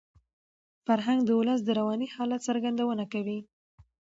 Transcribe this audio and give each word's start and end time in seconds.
فرهنګ 0.85 1.19
د 1.25 1.29
ولس 1.39 1.59
د 1.63 1.69
رواني 1.79 2.07
حالت 2.15 2.41
څرګندونه 2.47 3.03
کوي. 3.13 3.39